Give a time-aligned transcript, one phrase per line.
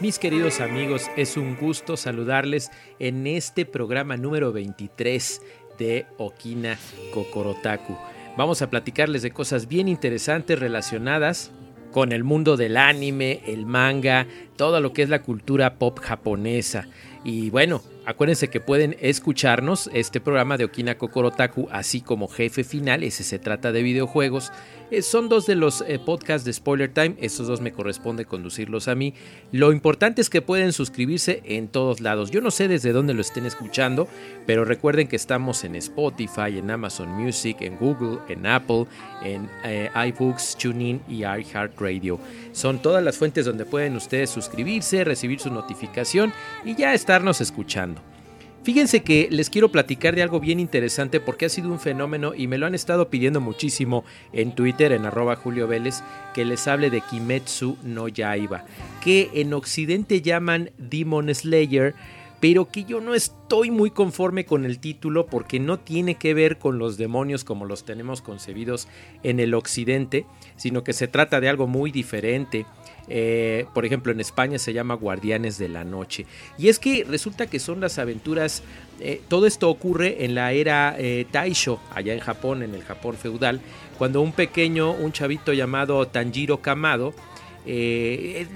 [0.00, 2.70] Mis queridos amigos, es un gusto saludarles
[3.00, 5.42] en este programa número 23
[5.76, 6.78] de Okina
[7.12, 7.98] Kokorotaku.
[8.36, 11.50] Vamos a platicarles de cosas bien interesantes relacionadas
[11.90, 16.86] con el mundo del anime, el manga, todo lo que es la cultura pop japonesa.
[17.24, 23.02] Y bueno, acuérdense que pueden escucharnos este programa de Okina Kokorotaku, así como Jefe Final,
[23.02, 24.50] ese se trata de videojuegos.
[24.90, 28.88] Eh, son dos de los eh, podcasts de Spoiler Time, esos dos me corresponde conducirlos
[28.88, 29.12] a mí.
[29.52, 32.30] Lo importante es que pueden suscribirse en todos lados.
[32.30, 34.08] Yo no sé desde dónde lo estén escuchando,
[34.46, 38.86] pero recuerden que estamos en Spotify, en Amazon Music, en Google, en Apple,
[39.22, 42.18] en eh, iBooks, TuneIn y iHeartRadio.
[42.52, 46.32] Son todas las fuentes donde pueden ustedes suscribirse, recibir su notificación
[46.64, 47.97] y ya estarnos escuchando.
[48.64, 52.48] Fíjense que les quiero platicar de algo bien interesante porque ha sido un fenómeno y
[52.48, 56.02] me lo han estado pidiendo muchísimo en Twitter, en arroba Julio Vélez,
[56.34, 58.66] que les hable de Kimetsu no Yaiba,
[59.02, 61.94] que en Occidente llaman Demon Slayer,
[62.40, 66.58] pero que yo no estoy muy conforme con el título porque no tiene que ver
[66.58, 68.86] con los demonios como los tenemos concebidos
[69.22, 70.26] en el Occidente,
[70.56, 72.66] sino que se trata de algo muy diferente.
[73.10, 76.26] Eh, por ejemplo, en España se llama Guardianes de la Noche.
[76.58, 78.62] Y es que resulta que son las aventuras,
[79.00, 83.16] eh, todo esto ocurre en la era eh, Taisho, allá en Japón, en el Japón
[83.16, 83.60] feudal,
[83.96, 87.14] cuando un pequeño, un chavito llamado Tanjiro Kamado,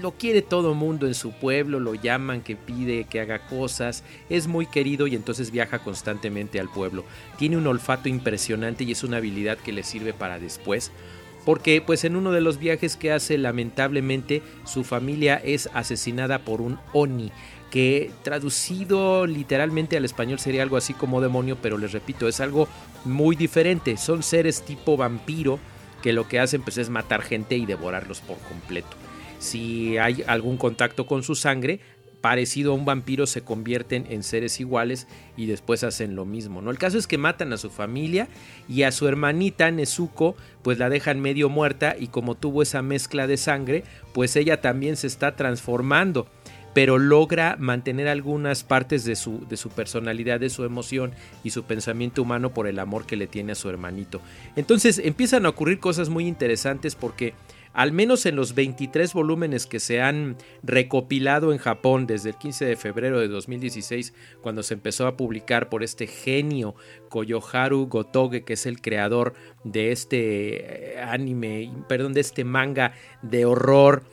[0.01, 4.47] lo quiere todo mundo en su pueblo, lo llaman, que pide que haga cosas, es
[4.47, 7.05] muy querido y entonces viaja constantemente al pueblo.
[7.37, 10.91] Tiene un olfato impresionante y es una habilidad que le sirve para después
[11.45, 16.61] porque pues en uno de los viajes que hace lamentablemente su familia es asesinada por
[16.61, 17.31] un oni
[17.73, 22.67] que traducido literalmente al español sería algo así como demonio, pero les repito, es algo
[23.03, 25.59] muy diferente, son seres tipo vampiro
[26.03, 28.95] que lo que hacen pues es matar gente y devorarlos por completo.
[29.39, 31.79] Si hay algún contacto con su sangre,
[32.23, 36.71] parecido a un vampiro se convierten en seres iguales y después hacen lo mismo, ¿no?
[36.71, 38.29] El caso es que matan a su familia
[38.69, 43.27] y a su hermanita Nezuko pues la dejan medio muerta y como tuvo esa mezcla
[43.27, 43.83] de sangre,
[44.13, 46.25] pues ella también se está transformando
[46.73, 51.11] pero logra mantener algunas partes de su, de su personalidad, de su emoción
[51.43, 54.21] y su pensamiento humano por el amor que le tiene a su hermanito.
[54.55, 57.33] Entonces empiezan a ocurrir cosas muy interesantes porque
[57.73, 62.65] al menos en los 23 volúmenes que se han recopilado en Japón desde el 15
[62.65, 66.75] de febrero de 2016, cuando se empezó a publicar por este genio
[67.09, 69.33] Koyoharu Gotoge, que es el creador
[69.63, 74.03] de este eh, anime, perdón, de este manga de horror.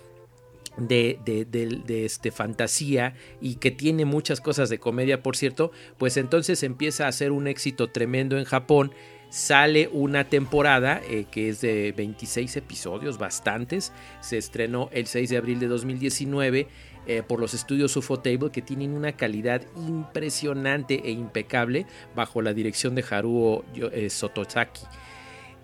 [0.77, 6.17] De, de, de, este fantasía y que tiene muchas cosas de comedia por cierto pues
[6.17, 8.93] entonces empieza a ser un éxito tremendo en Japón
[9.31, 13.93] sale una temporada eh, que es de 26 episodios, bastantes.
[14.21, 16.69] Se estrenó el 6 de abril de 2019
[17.07, 22.95] eh, por los estudios Ufotable que tienen una calidad impresionante e impecable bajo la dirección
[22.95, 24.83] de Haruo eh, Sotozaki.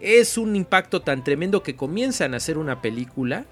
[0.01, 3.47] Es un impacto tan tremendo que comienzan a hacer una película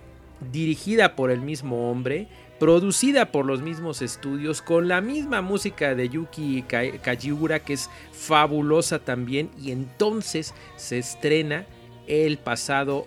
[0.53, 2.29] dirigida por el mismo hombre,
[2.59, 8.99] producida por los mismos estudios, con la misma música de Yuki Kajiura, que es fabulosa
[8.99, 11.67] también, y entonces se estrena
[12.07, 13.07] el pasado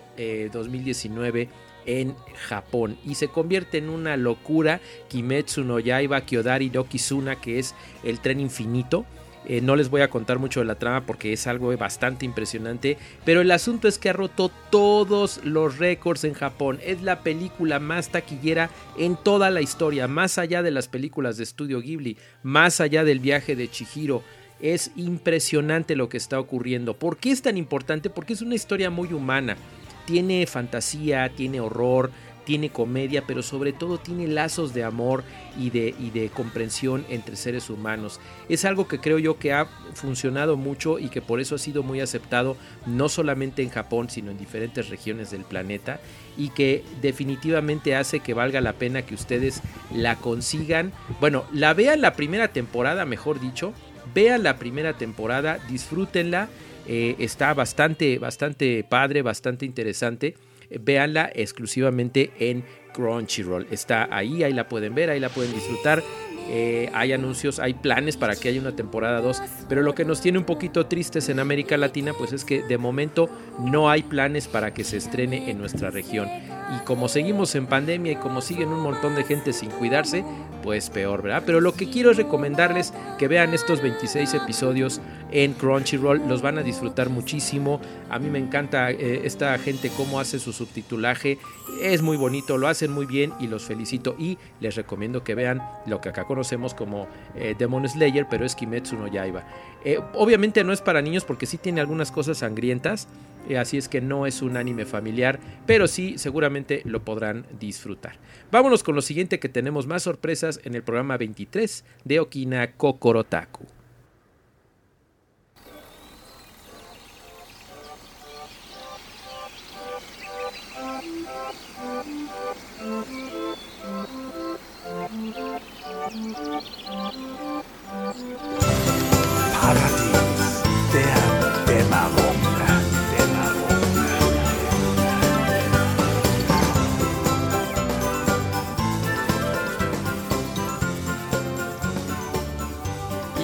[0.52, 1.48] 2019 eh,
[1.86, 2.14] en
[2.48, 4.80] Japón y se convierte en una locura.
[5.08, 9.06] Kimetsu no Yaiba Kyodari no Kizuna que es el tren infinito
[9.46, 12.98] eh, no les voy a contar mucho de la trama porque es algo bastante impresionante.
[13.24, 16.78] Pero el asunto es que ha roto todos los récords en Japón.
[16.84, 20.08] Es la película más taquillera en toda la historia.
[20.08, 22.16] Más allá de las películas de estudio Ghibli.
[22.42, 24.22] Más allá del viaje de Chihiro.
[24.60, 26.94] Es impresionante lo que está ocurriendo.
[26.94, 28.10] ¿Por qué es tan importante?
[28.10, 29.56] Porque es una historia muy humana.
[30.04, 32.10] Tiene fantasía, tiene horror,
[32.48, 35.22] tiene comedia, pero sobre todo tiene lazos de amor
[35.58, 38.20] y de, y de comprensión entre seres humanos.
[38.48, 41.82] Es algo que creo yo que ha funcionado mucho y que por eso ha sido
[41.82, 42.56] muy aceptado
[42.86, 46.00] no solamente en Japón, sino en diferentes regiones del planeta
[46.38, 49.60] y que definitivamente hace que valga la pena que ustedes
[49.94, 50.90] la consigan.
[51.20, 53.74] Bueno, la vean la primera temporada, mejor dicho,
[54.14, 56.48] vean la primera temporada, disfrútenla.
[56.86, 60.34] Eh, está bastante, bastante padre, bastante interesante.
[60.70, 63.66] Véanla exclusivamente en Crunchyroll.
[63.70, 66.02] Está ahí, ahí la pueden ver, ahí la pueden disfrutar.
[66.50, 70.22] Eh, hay anuncios, hay planes para que haya una temporada 2, pero lo que nos
[70.22, 73.28] tiene un poquito tristes en América Latina, pues es que de momento
[73.58, 76.28] no hay planes para que se estrene en nuestra región.
[76.76, 80.24] Y como seguimos en pandemia y como siguen un montón de gente sin cuidarse,
[80.62, 81.42] pues peor, ¿verdad?
[81.46, 85.00] Pero lo que quiero es recomendarles que vean estos 26 episodios
[85.30, 87.80] en Crunchyroll, los van a disfrutar muchísimo.
[88.10, 91.38] A mí me encanta eh, esta gente cómo hace su subtitulaje,
[91.80, 94.14] es muy bonito, lo hacen muy bien y los felicito.
[94.18, 98.54] Y les recomiendo que vean lo que acá conocemos como eh, Demon Slayer, pero es
[98.54, 99.44] Kimetsu no Yaiba.
[99.84, 103.08] Eh, obviamente no es para niños porque sí tiene algunas cosas sangrientas,
[103.48, 108.16] eh, así es que no es un anime familiar, pero sí seguramente lo podrán disfrutar.
[108.50, 113.77] Vámonos con lo siguiente que tenemos más sorpresas en el programa 23 de Okina Kokorotaku.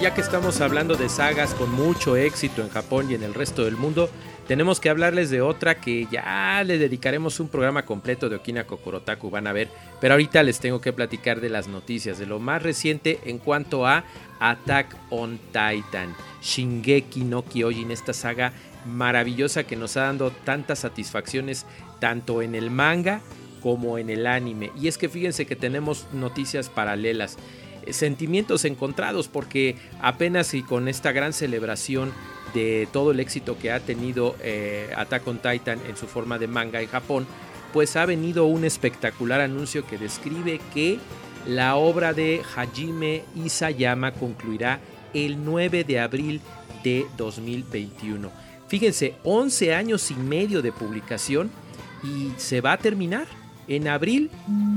[0.04, 3.64] Ya que estamos hablando de sagas con mucho éxito en Japón y en el resto
[3.64, 4.10] del mundo,
[4.46, 9.30] tenemos que hablarles de otra que ya le dedicaremos un programa completo de Okina Kokorotaku,
[9.30, 9.70] van a ver.
[10.02, 13.86] Pero ahorita les tengo que platicar de las noticias, de lo más reciente en cuanto
[13.86, 14.04] a
[14.40, 18.52] Attack on Titan, Shingeki no Kyojin, esta saga
[18.84, 21.64] maravillosa que nos ha dado tantas satisfacciones
[21.98, 23.22] tanto en el manga
[23.62, 24.70] como en el anime.
[24.78, 27.38] Y es que fíjense que tenemos noticias paralelas
[27.92, 32.12] sentimientos encontrados porque apenas y con esta gran celebración
[32.54, 36.46] de todo el éxito que ha tenido eh, Attack on Titan en su forma de
[36.46, 37.26] manga en Japón,
[37.72, 40.98] pues ha venido un espectacular anuncio que describe que
[41.46, 44.80] la obra de Hajime Isayama concluirá
[45.12, 46.40] el 9 de abril
[46.82, 48.30] de 2021.
[48.68, 51.50] Fíjense, 11 años y medio de publicación
[52.02, 53.26] y se va a terminar.
[53.68, 54.30] En abril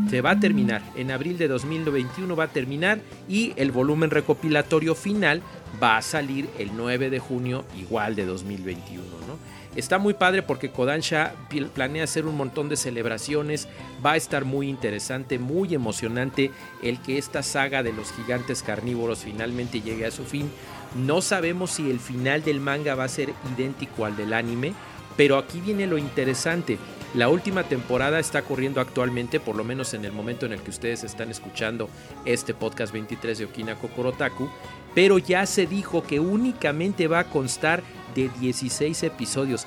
[0.10, 0.81] se va a terminar.
[0.95, 5.42] En abril de 2021 va a terminar y el volumen recopilatorio final
[5.81, 9.04] va a salir el 9 de junio igual de 2021.
[9.04, 9.38] ¿no?
[9.75, 11.34] Está muy padre porque Kodansha
[11.75, 13.68] planea hacer un montón de celebraciones.
[14.04, 16.51] Va a estar muy interesante, muy emocionante
[16.81, 20.50] el que esta saga de los gigantes carnívoros finalmente llegue a su fin.
[20.95, 24.74] No sabemos si el final del manga va a ser idéntico al del anime,
[25.16, 26.80] pero aquí viene lo interesante.
[27.13, 30.71] La última temporada está corriendo actualmente, por lo menos en el momento en el que
[30.71, 31.89] ustedes están escuchando
[32.25, 34.50] este podcast 23 de Okina Kokorotaku,
[34.94, 37.81] pero ya se dijo que únicamente va a constar
[38.13, 39.65] de 16 episodios.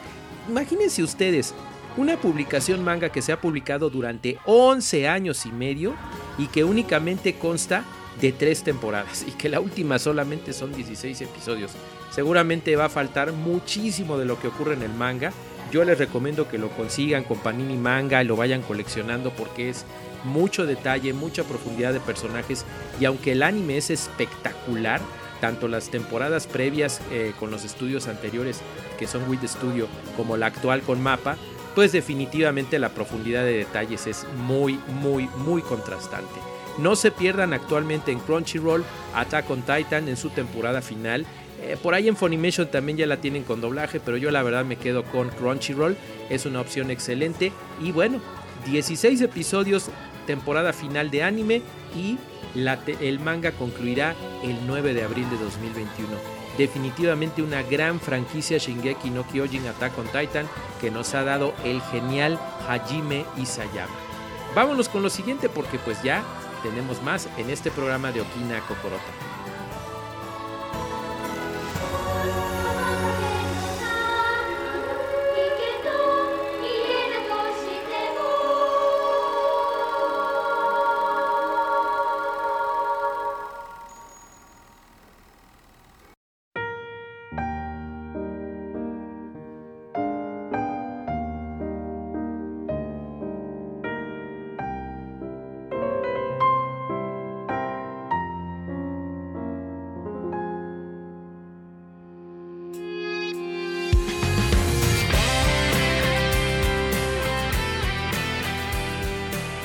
[0.49, 1.55] Imagínense ustedes,
[1.97, 5.95] una publicación manga que se ha publicado durante 11 años y medio
[6.39, 7.85] y que únicamente consta
[8.21, 11.73] de 3 temporadas y que la última solamente son 16 episodios.
[12.11, 15.33] Seguramente va a faltar muchísimo de lo que ocurre en el manga.
[15.71, 19.85] Yo les recomiendo que lo consigan con Panini Manga y lo vayan coleccionando porque es
[20.25, 22.65] mucho detalle, mucha profundidad de personajes
[22.99, 25.01] y aunque el anime es espectacular,
[25.41, 28.61] tanto las temporadas previas eh, con los estudios anteriores
[28.99, 31.37] que son With Studio como la actual con Mapa,
[31.75, 36.41] pues definitivamente la profundidad de detalles es muy, muy, muy contrastante.
[36.79, 38.85] No se pierdan actualmente en Crunchyroll
[39.15, 41.27] Attack on Titan en su temporada final.
[41.63, 44.65] Eh, por ahí en Funimation también ya la tienen con doblaje, pero yo la verdad
[44.65, 45.97] me quedo con Crunchyroll.
[46.29, 47.53] Es una opción excelente.
[47.81, 48.21] Y bueno,
[48.67, 49.91] 16 episodios,
[50.27, 51.63] temporada final de anime
[51.95, 52.19] y
[52.55, 56.09] la el manga concluirá el 9 de abril de 2021.
[56.59, 60.47] Definitivamente una gran franquicia Shingeki no Kyojin Attack on Titan
[60.81, 62.39] que nos ha dado el genial
[62.69, 63.95] Hajime Isayama.
[64.55, 66.25] Vámonos con lo siguiente porque pues ya
[66.63, 69.30] tenemos más en este programa de Okina Kokorota.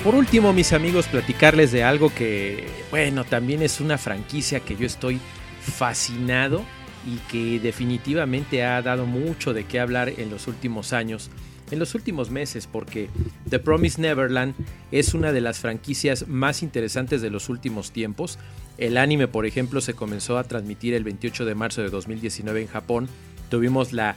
[0.06, 4.86] Por último, mis amigos, platicarles de algo que, bueno, también es una franquicia que yo
[4.86, 5.20] estoy
[5.60, 6.64] fascinado
[7.08, 11.32] y que definitivamente ha dado mucho de qué hablar en los últimos años.
[11.72, 13.10] en los últimos meses, porque
[13.50, 14.54] The Promised Neverland
[14.92, 18.38] es una de las franquicias más interesantes de los últimos tiempos.
[18.78, 22.68] El anime, por ejemplo, se comenzó a transmitir el 28 de marzo de 2019 en
[22.68, 23.10] Japón.
[23.50, 24.16] Tuvimos la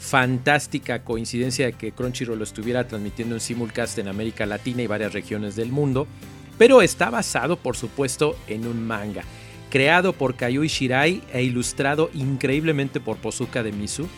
[0.00, 5.12] fantástica coincidencia de que Crunchyroll lo estuviera transmitiendo en simulcast en América Latina y varias
[5.12, 6.08] regiones del mundo,
[6.58, 9.22] pero está basado por supuesto en un manga,
[9.68, 14.08] creado por Kayui Shirai e ilustrado increíblemente por Pozuka de Misu.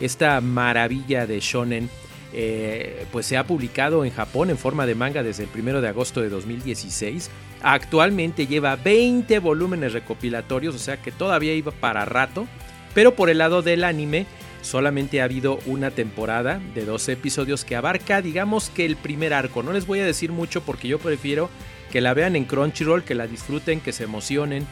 [0.00, 1.88] Esta maravilla de shonen
[2.32, 5.88] eh, pues se ha publicado en Japón en forma de manga desde el 1 de
[5.88, 7.30] agosto de 2016.
[7.62, 12.46] Actualmente lleva 20 volúmenes recopilatorios, o sea que todavía iba para rato.
[12.92, 14.26] Pero por el lado del anime,
[14.62, 19.62] solamente ha habido una temporada de 12 episodios que abarca, digamos que el primer arco.
[19.62, 21.48] No les voy a decir mucho porque yo prefiero
[21.90, 24.66] que la vean en Crunchyroll, que la disfruten, que se emocionen.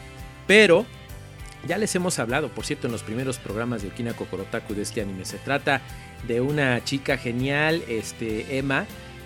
[0.45, 0.85] Pero
[1.67, 5.01] ya les hemos hablado, por cierto, en los primeros programas de Okina Kokorotaku de este
[5.01, 5.25] anime.
[5.25, 5.81] Se trata
[6.27, 8.85] de una chica genial, este, Emma,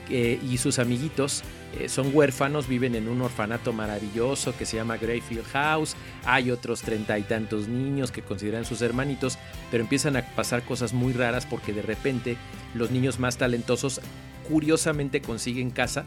[0.09, 1.43] y sus amiguitos
[1.79, 5.95] eh, son huérfanos, viven en un orfanato maravilloso que se llama Greyfield House.
[6.25, 9.37] Hay otros treinta y tantos niños que consideran sus hermanitos,
[9.69, 12.37] pero empiezan a pasar cosas muy raras porque de repente
[12.73, 14.01] los niños más talentosos
[14.47, 16.05] curiosamente consiguen casa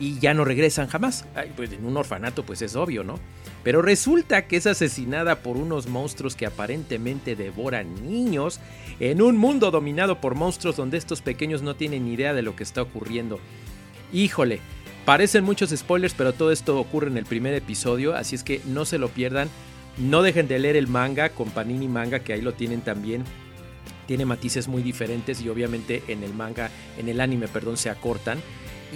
[0.00, 1.24] y ya no regresan jamás.
[1.56, 3.20] pues en un orfanato pues es obvio, ¿no?
[3.62, 8.60] Pero resulta que es asesinada por unos monstruos que aparentemente devoran niños
[9.00, 12.56] en un mundo dominado por monstruos donde estos pequeños no tienen ni idea de lo
[12.56, 13.38] que está ocurriendo.
[14.12, 14.60] Híjole,
[15.04, 18.84] parecen muchos spoilers, pero todo esto ocurre en el primer episodio, así es que no
[18.84, 19.48] se lo pierdan.
[19.96, 23.24] No dejen de leer el manga con Panini Manga, que ahí lo tienen también.
[24.06, 28.40] Tiene matices muy diferentes y obviamente en el manga, en el anime, perdón, se acortan.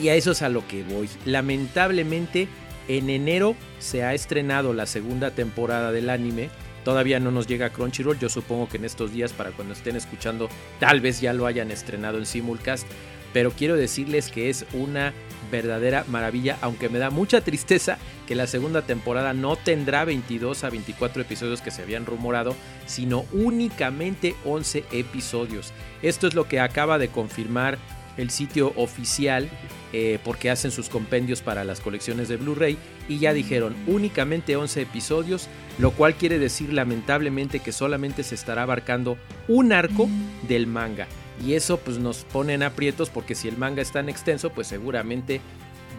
[0.00, 1.08] Y a eso es a lo que voy.
[1.24, 2.48] Lamentablemente,
[2.88, 6.50] en enero se ha estrenado la segunda temporada del anime.
[6.84, 8.18] Todavía no nos llega Crunchyroll.
[8.18, 10.48] Yo supongo que en estos días, para cuando estén escuchando,
[10.80, 12.86] tal vez ya lo hayan estrenado en simulcast.
[13.32, 15.12] Pero quiero decirles que es una
[15.50, 20.70] verdadera maravilla, aunque me da mucha tristeza que la segunda temporada no tendrá 22 a
[20.70, 22.54] 24 episodios que se habían rumorado,
[22.86, 25.72] sino únicamente 11 episodios.
[26.02, 27.78] Esto es lo que acaba de confirmar
[28.18, 29.48] el sitio oficial
[29.92, 32.76] eh, porque hacen sus compendios para las colecciones de Blu-ray
[33.08, 38.64] y ya dijeron únicamente 11 episodios, lo cual quiere decir lamentablemente que solamente se estará
[38.64, 39.16] abarcando
[39.46, 40.08] un arco
[40.46, 41.06] del manga.
[41.44, 44.66] Y eso pues nos pone en aprietos porque si el manga es tan extenso pues
[44.66, 45.40] seguramente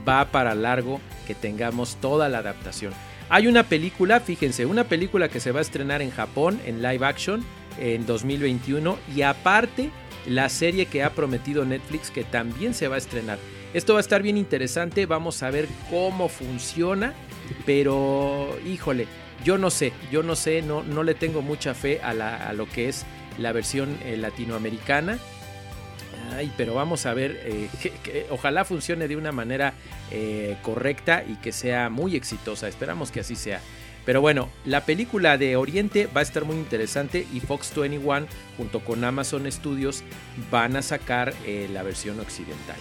[0.07, 2.93] va para largo que tengamos toda la adaptación.
[3.29, 7.05] Hay una película, fíjense, una película que se va a estrenar en Japón en live
[7.05, 7.43] action
[7.79, 9.91] en 2021 y aparte
[10.25, 13.37] la serie que ha prometido Netflix que también se va a estrenar.
[13.73, 17.13] Esto va a estar bien interesante, vamos a ver cómo funciona,
[17.65, 19.07] pero híjole,
[19.43, 22.89] yo no sé, yo no sé, no, no le tengo mucha fe a, lo que
[22.89, 23.05] es
[23.37, 25.17] la versión eh, latinoamericana.
[26.55, 27.69] Pero vamos a ver, eh,
[28.03, 29.73] que, ojalá funcione de una manera
[30.11, 33.61] eh, correcta y que sea muy exitosa, esperamos que así sea.
[34.05, 38.79] Pero bueno, la película de Oriente va a estar muy interesante y Fox 21 junto
[38.79, 40.03] con Amazon Studios
[40.49, 41.33] van a sacar
[41.71, 42.77] la versión occidental.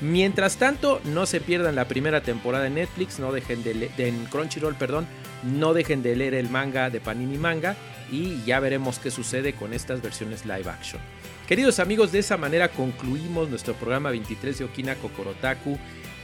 [0.00, 4.24] Mientras tanto, no se pierdan la primera temporada de Netflix, no dejen de, de en
[4.24, 5.06] Crunchyroll, perdón,
[5.44, 7.76] no dejen de leer el manga de Panini Manga
[8.10, 11.00] y ya veremos qué sucede con estas versiones live action.
[11.46, 15.78] Queridos amigos, de esa manera concluimos nuestro programa 23 de Okina Kokorotaku.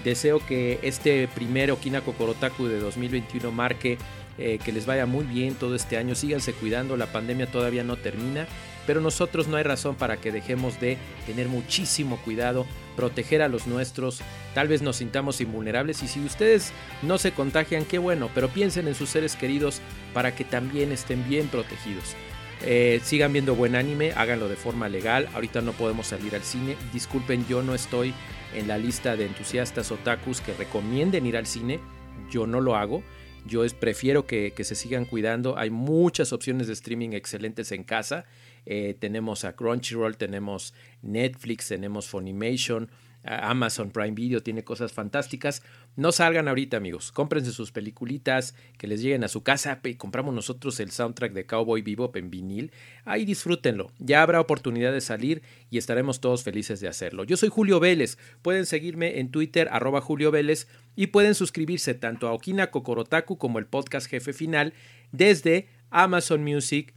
[0.04, 3.98] Deseo que este primer Okina Kokorotaku de 2021 marque
[4.40, 7.96] eh, que les vaya muy bien todo este año, síganse cuidando, la pandemia todavía no
[7.96, 8.46] termina,
[8.86, 12.64] pero nosotros no hay razón para que dejemos de tener muchísimo cuidado,
[12.94, 14.20] proteger a los nuestros,
[14.54, 18.86] tal vez nos sintamos invulnerables y si ustedes no se contagian, qué bueno, pero piensen
[18.86, 19.80] en sus seres queridos
[20.14, 22.14] para que también estén bien protegidos.
[22.62, 25.28] Eh, sigan viendo buen anime, háganlo de forma legal.
[25.34, 26.76] Ahorita no podemos salir al cine.
[26.92, 28.14] Disculpen, yo no estoy
[28.54, 31.80] en la lista de entusiastas otakus que recomienden ir al cine.
[32.30, 33.02] Yo no lo hago.
[33.46, 35.56] Yo prefiero que, se sigan cuidando.
[35.56, 38.26] Hay muchas opciones de streaming excelentes en casa.
[38.66, 42.90] Eh, tenemos a Crunchyroll, tenemos Netflix, tenemos Funimation.
[43.24, 45.62] Amazon Prime Video tiene cosas fantásticas.
[45.98, 47.10] No salgan ahorita, amigos.
[47.10, 49.80] Cómprense sus peliculitas, que les lleguen a su casa.
[49.96, 52.70] Compramos nosotros el soundtrack de Cowboy Bebop en vinil.
[53.04, 53.90] Ahí disfrútenlo.
[53.98, 57.24] Ya habrá oportunidad de salir y estaremos todos felices de hacerlo.
[57.24, 58.16] Yo soy Julio Vélez.
[58.42, 63.58] Pueden seguirme en Twitter, arroba Julio Vélez, y pueden suscribirse tanto a Okina Kokorotaku como
[63.58, 64.74] el podcast Jefe Final
[65.10, 66.94] desde Amazon Music,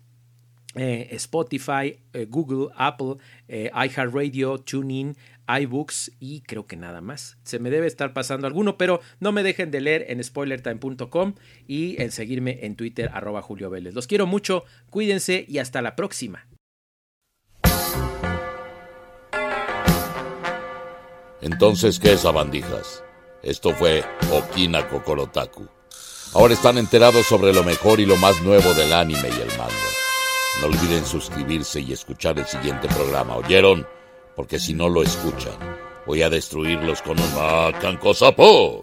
[0.76, 3.16] eh, Spotify, eh, Google, Apple,
[3.48, 5.18] eh, iHeartRadio, TuneIn,
[5.60, 7.38] iBooks y creo que nada más.
[7.44, 11.36] Se me debe estar pasando alguno, pero no me dejen de leer en spoilertime.com
[11.68, 13.94] y en seguirme en Twitter arroba Julio Vélez.
[13.94, 16.48] Los quiero mucho, cuídense y hasta la próxima.
[21.42, 23.04] Entonces, ¿qué es Abandijas?
[23.42, 25.68] Esto fue Okina Kokorotaku.
[26.34, 29.74] Ahora están enterados sobre lo mejor y lo más nuevo del anime y el manga.
[30.62, 33.36] No olviden suscribirse y escuchar el siguiente programa.
[33.36, 33.88] ¿Oyeron?
[34.42, 35.54] porque si no lo escuchan,
[36.08, 38.82] voy a destruirlos con un macanco sapo.